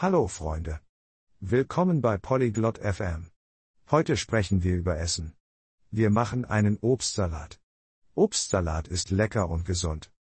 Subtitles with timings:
[0.00, 0.78] Hallo Freunde.
[1.40, 3.32] Willkommen bei Polyglot FM.
[3.90, 5.34] Heute sprechen wir über Essen.
[5.90, 7.58] Wir machen einen Obstsalat.
[8.14, 10.12] Obstsalat ist lecker und gesund.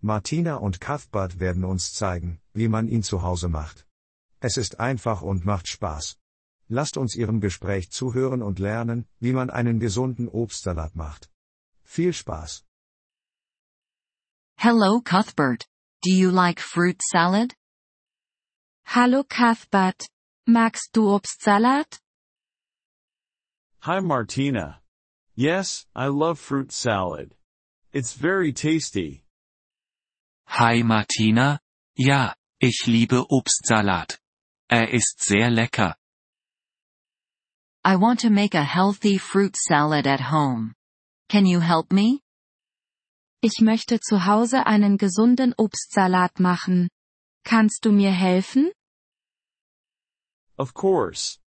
[0.00, 3.86] Martina und Cuthbert werden uns zeigen, wie man ihn zu Hause macht.
[4.40, 6.16] Es ist einfach und macht Spaß.
[6.68, 11.30] Lasst uns ihrem Gespräch zuhören und lernen, wie man einen gesunden Obstsalat macht.
[11.84, 12.64] Viel Spaß.
[14.56, 15.68] Hello Cuthbert.
[16.02, 17.54] Do you like fruit salad?
[18.88, 20.06] Hallo Cuthbert.
[20.48, 21.98] Magst du Obstsalat?
[23.80, 24.80] Hi Martina.
[25.34, 27.34] Yes, I love fruit salad.
[27.92, 29.24] It's very tasty.
[30.46, 31.58] Hi Martina.
[31.98, 34.18] Ja, ich liebe Obstsalat.
[34.70, 35.94] Er ist sehr lecker.
[37.84, 40.74] I want to make a healthy fruit salad at home.
[41.28, 42.20] Can you help me?
[43.42, 46.88] Ich möchte zu Hause einen gesunden Obstsalat machen.
[47.44, 48.72] Kannst du mir helfen?
[50.58, 51.38] Of course.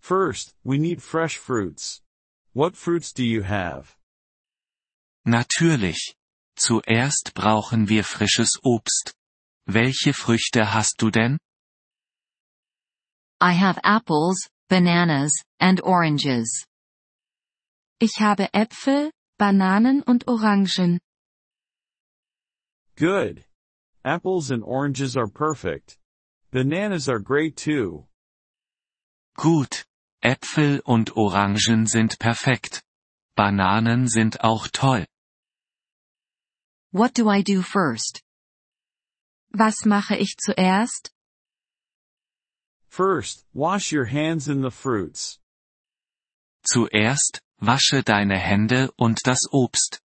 [0.00, 2.00] First, we need fresh fruits.
[2.52, 3.96] What fruits do you have?
[5.26, 6.14] Natürlich.
[6.58, 9.14] Zuerst brauchen wir frisches Obst.
[9.66, 11.38] Welche Früchte hast du denn?
[13.40, 16.64] I have apples, bananas, and oranges.
[18.00, 20.98] Ich habe Äpfel, Bananen und Orangen.
[22.96, 23.44] Good.
[24.04, 25.98] Apples and oranges are perfect.
[26.50, 28.06] Bananas are great too.
[29.36, 29.84] Gut.
[30.22, 32.82] Äpfel und Orangen sind perfekt.
[33.36, 35.06] Bananen sind auch toll.
[36.90, 38.22] What do I do first?
[39.52, 41.12] Was mache ich zuerst?
[42.88, 45.38] First, wash your hands in the fruits.
[46.64, 50.00] Zuerst, wasche deine Hände und das Obst.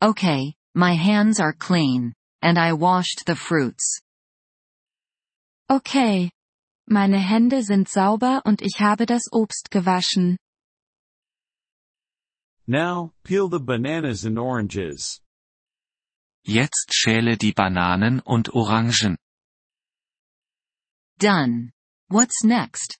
[0.00, 4.00] Okay, my hands are clean, and I washed the fruits.
[5.68, 6.30] Okay.
[6.86, 10.36] Meine Hände sind sauber und ich habe das Obst gewaschen.
[12.66, 15.20] Now, peel the bananas and oranges.
[16.46, 19.16] Jetzt schäle die Bananen und Orangen.
[21.18, 21.72] Done.
[22.10, 22.98] What's next?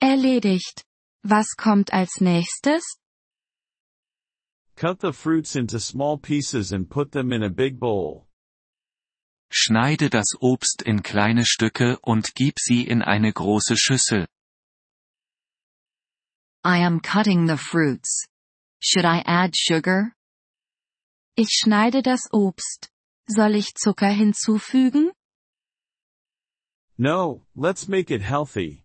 [0.00, 0.84] Erledigt.
[1.24, 2.82] Was kommt als nächstes?
[4.76, 8.29] Cut the fruits into small pieces and put them in a big bowl.
[9.52, 14.28] Schneide das Obst in kleine Stücke und gib sie in eine große Schüssel.
[16.64, 18.26] I am cutting the fruits.
[18.80, 20.12] Should I add sugar?
[21.36, 22.90] Ich schneide das Obst.
[23.26, 25.12] Soll ich Zucker hinzufügen?
[26.96, 28.84] No, let's make it healthy.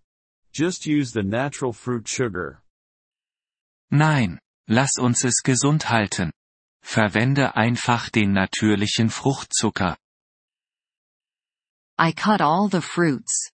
[0.54, 2.64] Just use the natural fruit sugar.
[3.92, 6.32] Nein, lass uns es gesund halten.
[6.82, 9.98] Verwende einfach den natürlichen Fruchtzucker.
[11.98, 13.52] I cut all the fruits.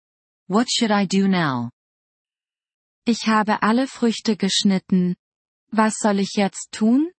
[0.47, 1.71] What should I do now?
[3.05, 5.15] Ich habe alle Früchte geschnitten.
[5.71, 7.11] Was soll ich jetzt tun?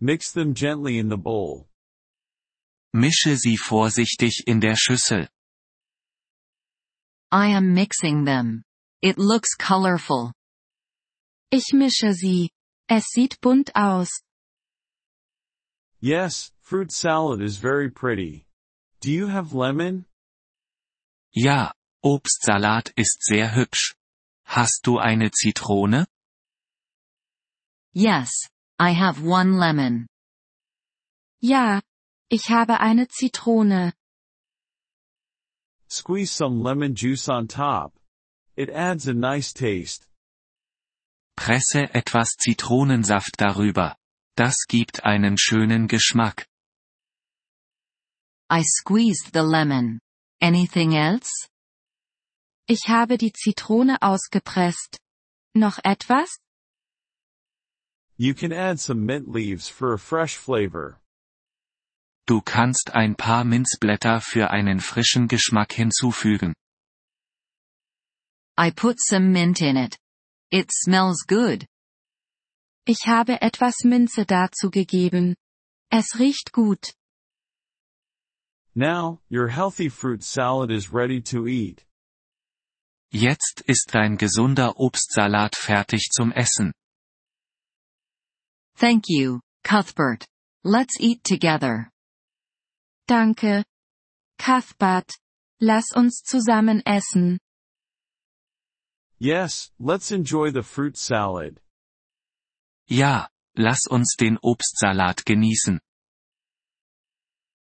[0.00, 1.68] Mix them gently in the bowl.
[2.94, 5.28] Mische sie vorsichtig in der Schüssel.
[7.32, 8.64] I am mixing them.
[9.02, 10.32] It looks colorful.
[11.52, 12.50] Ich mische sie.
[12.88, 14.10] Es sieht bunt aus.
[16.00, 18.46] Yes, fruit salad is very pretty.
[19.00, 20.04] Do you have lemon?
[21.32, 21.72] Ja,
[22.02, 23.94] Obstsalat ist sehr hübsch.
[24.44, 26.06] Hast du eine Zitrone?
[27.94, 30.06] Yes, I have one lemon.
[31.40, 31.80] Ja,
[32.28, 33.94] ich habe eine Zitrone.
[35.88, 37.98] Squeeze some lemon juice on top.
[38.54, 40.06] It adds a nice taste.
[41.36, 43.96] Presse etwas Zitronensaft darüber.
[44.36, 46.49] Das gibt einen schönen Geschmack.
[48.50, 50.00] I squeezed the lemon.
[50.42, 51.30] Anything else?
[52.66, 54.98] Ich habe die Zitrone ausgepresst.
[55.54, 56.28] Noch etwas?
[58.16, 61.00] You can add some mint leaves for a fresh flavor.
[62.26, 66.52] Du kannst ein paar Minzblätter für einen frischen Geschmack hinzufügen.
[68.58, 69.96] I put some mint in it.
[70.50, 71.66] It smells good.
[72.84, 75.36] Ich habe etwas Minze dazu gegeben.
[75.90, 76.92] Es riecht gut.
[78.80, 81.84] Now, your healthy fruit salad is ready to eat.
[83.12, 86.72] Jetzt ist dein gesunder Obstsalat fertig zum Essen.
[88.76, 90.24] Thank you, Cuthbert.
[90.64, 91.90] Let's eat together.
[93.06, 93.64] Danke.
[94.38, 95.12] Cuthbert.
[95.60, 97.38] Lass uns zusammen essen.
[99.18, 101.60] Yes, let's enjoy the fruit salad.
[102.88, 103.28] Ja,
[103.58, 105.80] lass uns den Obstsalat genießen.